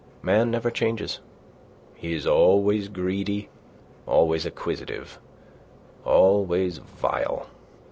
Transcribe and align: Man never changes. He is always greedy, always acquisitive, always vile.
Man 0.23 0.49
never 0.49 0.71
changes. 0.71 1.19
He 1.93 2.13
is 2.15 2.25
always 2.25 2.87
greedy, 2.87 3.49
always 4.07 4.47
acquisitive, 4.47 5.19
always 6.05 6.79
vile. 6.79 7.45